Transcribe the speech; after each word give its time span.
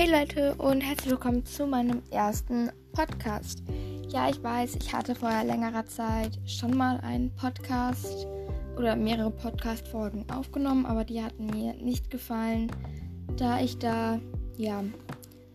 Hey 0.00 0.10
Leute 0.10 0.54
und 0.54 0.80
herzlich 0.80 1.10
willkommen 1.10 1.44
zu 1.44 1.66
meinem 1.66 2.00
ersten 2.10 2.70
Podcast. 2.94 3.62
Ja, 4.08 4.30
ich 4.30 4.42
weiß, 4.42 4.76
ich 4.76 4.94
hatte 4.94 5.14
vor 5.14 5.28
längerer 5.44 5.84
Zeit 5.84 6.38
schon 6.46 6.74
mal 6.74 6.98
einen 7.00 7.30
Podcast 7.36 8.26
oder 8.78 8.96
mehrere 8.96 9.30
Podcast-Folgen 9.30 10.24
aufgenommen, 10.30 10.86
aber 10.86 11.04
die 11.04 11.22
hatten 11.22 11.48
mir 11.48 11.74
nicht 11.74 12.08
gefallen, 12.08 12.72
da 13.36 13.60
ich 13.60 13.78
da 13.78 14.18
ja 14.56 14.82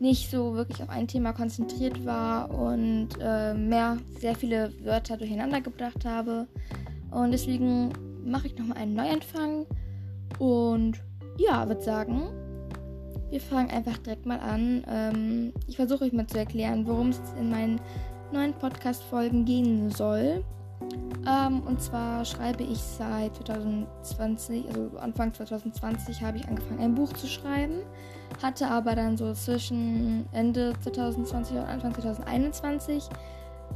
nicht 0.00 0.28
so 0.28 0.54
wirklich 0.54 0.82
auf 0.82 0.88
ein 0.88 1.06
Thema 1.06 1.32
konzentriert 1.32 2.04
war 2.04 2.50
und 2.50 3.10
äh, 3.20 3.54
mehr 3.54 3.98
sehr 4.18 4.34
viele 4.34 4.72
Wörter 4.82 5.18
durcheinander 5.18 5.60
gebracht 5.60 6.04
habe. 6.04 6.48
Und 7.12 7.30
deswegen 7.30 7.92
mache 8.24 8.48
ich 8.48 8.58
nochmal 8.58 8.78
einen 8.78 8.94
Neuanfang 8.94 9.66
und 10.40 11.00
ja, 11.38 11.68
würde 11.68 11.82
sagen, 11.82 12.51
wir 13.32 13.40
fangen 13.40 13.70
einfach 13.70 13.96
direkt 13.96 14.26
mal 14.26 14.38
an. 14.38 14.84
Ähm, 14.86 15.52
ich 15.66 15.76
versuche 15.76 16.04
euch 16.04 16.12
mal 16.12 16.26
zu 16.26 16.38
erklären, 16.38 16.86
worum 16.86 17.08
es 17.08 17.20
in 17.40 17.48
meinen 17.50 17.80
neuen 18.30 18.52
Podcast-Folgen 18.52 19.46
gehen 19.46 19.90
soll. 19.90 20.44
Ähm, 21.26 21.62
und 21.62 21.80
zwar 21.80 22.26
schreibe 22.26 22.62
ich 22.62 22.78
seit 22.78 23.34
2020, 23.36 24.66
also 24.68 24.98
Anfang 24.98 25.32
2020 25.32 26.22
habe 26.22 26.36
ich 26.36 26.46
angefangen, 26.46 26.80
ein 26.80 26.94
Buch 26.94 27.10
zu 27.14 27.26
schreiben. 27.26 27.80
Hatte 28.42 28.68
aber 28.68 28.94
dann 28.94 29.16
so 29.16 29.32
zwischen 29.32 30.26
Ende 30.32 30.74
2020 30.82 31.56
und 31.56 31.64
Anfang 31.64 31.94
2021 31.94 33.08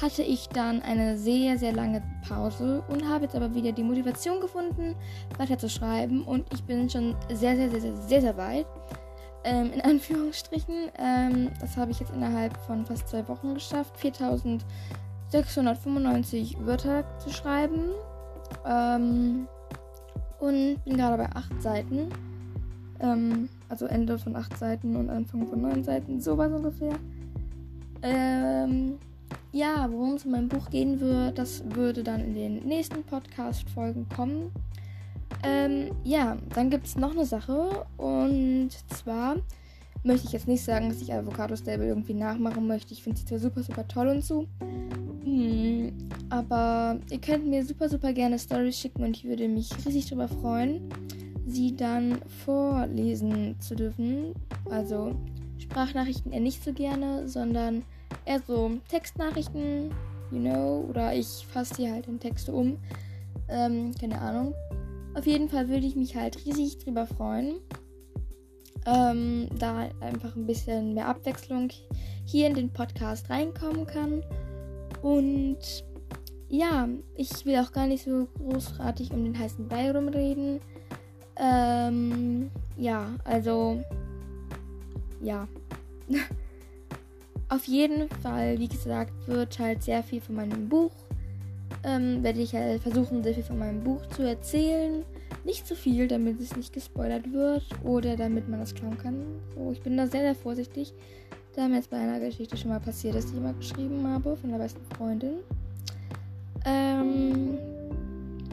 hatte 0.00 0.22
ich 0.22 0.48
dann 0.48 0.80
eine 0.80 1.18
sehr, 1.18 1.58
sehr 1.58 1.74
lange 1.74 2.02
Pause 2.26 2.82
und 2.88 3.06
habe 3.06 3.24
jetzt 3.24 3.36
aber 3.36 3.54
wieder 3.54 3.72
die 3.72 3.82
Motivation 3.82 4.40
gefunden, 4.40 4.94
weiter 5.36 5.58
zu 5.58 5.68
schreiben. 5.68 6.24
Und 6.24 6.46
ich 6.54 6.62
bin 6.62 6.88
schon 6.88 7.14
sehr, 7.28 7.54
sehr, 7.56 7.70
sehr, 7.70 7.80
sehr, 7.82 7.96
sehr, 7.96 8.20
sehr 8.22 8.36
weit 8.38 8.66
ähm, 9.44 9.72
in 9.72 9.80
Anführungsstrichen. 9.82 10.90
Ähm, 10.98 11.50
das 11.60 11.76
habe 11.76 11.90
ich 11.90 12.00
jetzt 12.00 12.12
innerhalb 12.12 12.56
von 12.66 12.86
fast 12.86 13.08
zwei 13.08 13.26
Wochen 13.28 13.54
geschafft, 13.54 13.98
4695 13.98 16.56
Wörter 16.60 17.04
zu 17.18 17.30
schreiben. 17.30 17.90
Ähm, 18.66 19.48
und 20.38 20.82
bin 20.84 20.96
gerade 20.96 21.22
bei 21.22 21.30
acht 21.34 21.62
Seiten. 21.62 22.08
Ähm, 23.00 23.48
also 23.68 23.86
Ende 23.86 24.18
von 24.18 24.36
acht 24.36 24.58
Seiten 24.58 24.96
und 24.96 25.08
Anfang 25.08 25.46
von 25.46 25.62
neun 25.62 25.84
Seiten, 25.84 26.20
sowas 26.20 26.52
ungefähr. 26.52 26.98
Ähm, 28.02 28.98
ja, 29.52 29.88
worum 29.90 30.14
es 30.14 30.24
in 30.24 30.32
meinem 30.32 30.48
Buch 30.48 30.68
gehen 30.70 31.00
wird, 31.00 31.38
das 31.38 31.62
würde 31.74 32.02
dann 32.02 32.20
in 32.20 32.34
den 32.34 32.64
nächsten 32.64 33.04
Podcast-Folgen 33.04 34.08
kommen. 34.08 34.50
Ähm, 35.42 35.90
ja, 36.04 36.36
dann 36.54 36.70
gibt 36.70 36.86
es 36.86 36.96
noch 36.96 37.12
eine 37.12 37.26
Sache. 37.26 37.86
Und 37.96 38.70
zwar 38.88 39.36
möchte 40.04 40.26
ich 40.26 40.32
jetzt 40.32 40.48
nicht 40.48 40.64
sagen, 40.64 40.88
dass 40.88 41.00
ich 41.00 41.12
Avocado 41.12 41.56
Stable 41.56 41.86
irgendwie 41.86 42.14
nachmachen 42.14 42.66
möchte. 42.66 42.92
Ich 42.92 43.02
finde 43.02 43.18
sie 43.18 43.26
zwar 43.26 43.38
super, 43.38 43.62
super 43.62 43.86
toll 43.86 44.08
und 44.08 44.24
so. 44.24 44.46
Hm, 45.24 45.92
aber 46.30 46.98
ihr 47.10 47.20
könnt 47.20 47.46
mir 47.46 47.64
super, 47.64 47.88
super 47.88 48.12
gerne 48.12 48.38
Stories 48.38 48.78
schicken 48.78 49.04
und 49.04 49.16
ich 49.16 49.24
würde 49.24 49.48
mich 49.48 49.70
riesig 49.86 50.06
darüber 50.06 50.28
freuen, 50.28 50.88
sie 51.46 51.76
dann 51.76 52.18
vorlesen 52.44 53.56
zu 53.60 53.74
dürfen. 53.74 54.34
Also 54.70 55.14
Sprachnachrichten 55.58 56.32
eher 56.32 56.40
nicht 56.40 56.64
so 56.64 56.72
gerne, 56.72 57.28
sondern 57.28 57.84
eher 58.24 58.40
so 58.46 58.72
Textnachrichten, 58.88 59.90
you 60.30 60.38
know, 60.38 60.86
oder 60.88 61.14
ich 61.14 61.46
fasse 61.48 61.74
sie 61.74 61.90
halt 61.90 62.08
in 62.08 62.18
Texte 62.18 62.52
um. 62.52 62.78
Ähm, 63.48 63.92
keine 63.98 64.20
Ahnung. 64.20 64.54
Auf 65.14 65.26
jeden 65.26 65.48
Fall 65.48 65.68
würde 65.68 65.86
ich 65.86 65.96
mich 65.96 66.16
halt 66.16 66.44
riesig 66.46 66.78
drüber 66.78 67.06
freuen. 67.06 67.56
Ähm, 68.86 69.48
da 69.58 69.88
einfach 70.00 70.34
ein 70.34 70.46
bisschen 70.46 70.94
mehr 70.94 71.06
Abwechslung 71.06 71.68
hier 72.24 72.46
in 72.46 72.54
den 72.54 72.72
Podcast 72.72 73.30
reinkommen 73.30 73.86
kann. 73.86 74.24
Und 75.02 75.84
ja, 76.48 76.88
ich 77.14 77.46
will 77.46 77.56
auch 77.58 77.72
gar 77.72 77.86
nicht 77.86 78.04
so 78.04 78.26
großartig 78.38 79.12
um 79.12 79.24
den 79.24 79.38
heißen 79.38 79.68
Brei 79.68 79.90
rumreden. 79.90 80.60
Ähm, 81.36 82.50
ja, 82.76 83.06
also 83.24 83.82
ja. 85.22 85.46
Auf 87.48 87.66
jeden 87.66 88.08
Fall, 88.22 88.58
wie 88.58 88.68
gesagt, 88.68 89.12
wird 89.26 89.58
halt 89.58 89.82
sehr 89.82 90.02
viel 90.02 90.20
von 90.20 90.36
meinem 90.36 90.68
Buch 90.68 90.92
ähm, 91.84 92.22
werde 92.22 92.40
ich 92.40 92.54
halt 92.54 92.82
versuchen, 92.82 93.22
sehr 93.22 93.34
viel 93.34 93.42
von 93.42 93.58
meinem 93.58 93.82
Buch 93.82 94.06
zu 94.06 94.22
erzählen. 94.22 95.04
Nicht 95.44 95.66
zu 95.66 95.74
viel, 95.74 96.06
damit 96.06 96.40
es 96.40 96.56
nicht 96.56 96.72
gespoilert 96.72 97.32
wird 97.32 97.64
oder 97.82 98.16
damit 98.16 98.48
man 98.48 98.60
das 98.60 98.74
klauen 98.74 98.98
kann. 98.98 99.16
So, 99.54 99.72
ich 99.72 99.80
bin 99.80 99.96
da 99.96 100.06
sehr, 100.06 100.20
sehr 100.20 100.34
vorsichtig. 100.34 100.94
Da 101.54 101.68
mir 101.68 101.76
jetzt 101.76 101.90
bei 101.90 101.98
einer 101.98 102.20
Geschichte 102.20 102.56
schon 102.56 102.70
mal 102.70 102.80
passiert 102.80 103.14
ist, 103.14 103.30
die 103.30 103.36
ich 103.36 103.42
mal 103.42 103.54
geschrieben 103.54 104.06
habe 104.06 104.36
von 104.36 104.50
der 104.50 104.58
besten 104.58 104.80
Freundin. 104.96 105.34
Ähm, 106.64 107.58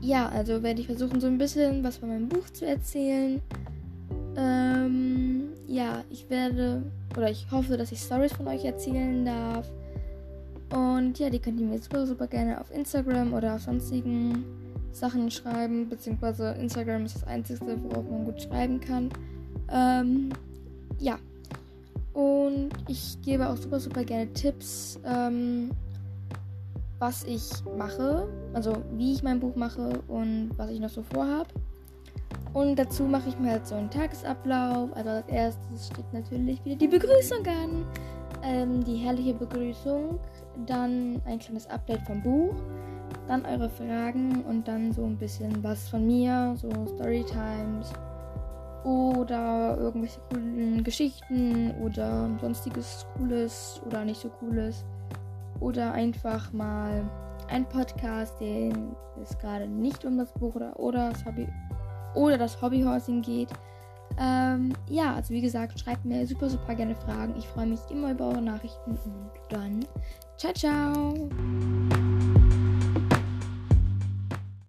ja, 0.00 0.28
also 0.28 0.62
werde 0.62 0.80
ich 0.80 0.86
versuchen, 0.86 1.20
so 1.20 1.28
ein 1.28 1.38
bisschen 1.38 1.84
was 1.84 1.98
von 1.98 2.08
meinem 2.08 2.28
Buch 2.28 2.50
zu 2.50 2.66
erzählen. 2.66 3.40
Ähm, 4.36 5.44
ja, 5.66 6.02
ich 6.10 6.28
werde, 6.28 6.82
oder 7.16 7.30
ich 7.30 7.46
hoffe, 7.50 7.76
dass 7.76 7.92
ich 7.92 8.00
Stories 8.00 8.32
von 8.32 8.48
euch 8.48 8.64
erzählen 8.64 9.24
darf. 9.24 9.70
Und 10.72 11.18
ja, 11.18 11.28
die 11.28 11.38
könnt 11.38 11.60
ihr 11.60 11.66
mir 11.66 11.78
super, 11.78 12.06
super 12.06 12.26
gerne 12.26 12.60
auf 12.60 12.70
Instagram 12.70 13.34
oder 13.34 13.54
auf 13.54 13.62
sonstigen 13.62 14.44
Sachen 14.92 15.30
schreiben. 15.30 15.88
Beziehungsweise 15.88 16.52
Instagram 16.52 17.04
ist 17.04 17.16
das 17.16 17.24
einzige, 17.24 17.60
worauf 17.82 18.08
man 18.08 18.24
gut 18.24 18.42
schreiben 18.42 18.80
kann. 18.80 19.10
Ähm, 19.70 20.30
ja. 20.98 21.18
Und 22.14 22.70
ich 22.88 23.20
gebe 23.22 23.48
auch 23.48 23.56
super, 23.56 23.80
super 23.80 24.04
gerne 24.04 24.32
Tipps, 24.32 24.98
ähm, 25.04 25.70
was 26.98 27.24
ich 27.24 27.50
mache. 27.76 28.28
Also 28.54 28.72
wie 28.96 29.12
ich 29.12 29.22
mein 29.22 29.40
Buch 29.40 29.56
mache 29.56 30.00
und 30.08 30.50
was 30.56 30.70
ich 30.70 30.80
noch 30.80 30.90
so 30.90 31.02
vorhabe. 31.02 31.48
Und 32.52 32.76
dazu 32.76 33.04
mache 33.04 33.30
ich 33.30 33.38
mir 33.38 33.52
halt 33.52 33.66
so 33.66 33.74
einen 33.74 33.90
Tagesablauf. 33.90 34.90
Also 34.94 35.10
als 35.10 35.28
erstes 35.28 35.86
steht 35.86 36.12
natürlich 36.12 36.62
wieder 36.64 36.76
die 36.76 36.88
Begrüßung 36.88 37.46
an. 37.46 37.86
Ähm, 38.42 38.82
die 38.84 38.96
herrliche 38.96 39.34
Begrüßung 39.34 40.18
dann 40.66 41.22
ein 41.24 41.38
kleines 41.38 41.66
Update 41.68 42.02
vom 42.02 42.22
Buch, 42.22 42.54
dann 43.28 43.46
eure 43.46 43.68
Fragen 43.68 44.42
und 44.44 44.66
dann 44.66 44.92
so 44.92 45.04
ein 45.04 45.16
bisschen 45.16 45.62
was 45.62 45.88
von 45.88 46.06
mir, 46.06 46.54
so 46.56 46.68
Storytimes 46.86 47.92
oder 48.84 49.76
irgendwelche 49.78 50.20
coolen 50.30 50.82
Geschichten 50.82 51.72
oder 51.82 52.28
sonstiges 52.40 53.06
Cooles 53.16 53.80
oder 53.86 54.04
nicht 54.04 54.20
so 54.20 54.28
Cooles 54.28 54.84
oder 55.60 55.92
einfach 55.92 56.52
mal 56.52 57.08
ein 57.48 57.64
Podcast, 57.68 58.40
den 58.40 58.96
es 59.22 59.38
gerade 59.38 59.68
nicht 59.68 60.04
um 60.04 60.18
das 60.18 60.32
Buch 60.32 60.54
oder, 60.56 60.78
oder 60.78 61.10
das 61.10 61.24
Hobby 61.24 61.46
oder 62.14 62.38
das 62.38 62.60
Hobbyhorsing 62.60 63.22
geht. 63.22 63.48
Ähm, 64.18 64.72
ja, 64.88 65.14
also 65.14 65.32
wie 65.34 65.40
gesagt, 65.40 65.78
schreibt 65.78 66.04
mir 66.04 66.26
super, 66.26 66.48
super 66.48 66.74
gerne 66.74 66.94
Fragen. 66.94 67.34
Ich 67.38 67.46
freue 67.46 67.66
mich 67.66 67.80
immer 67.90 68.12
über 68.12 68.28
eure 68.28 68.42
Nachrichten 68.42 68.90
und 68.90 69.30
dann 69.50 69.84
ciao, 70.36 70.52
ciao. 70.52 71.28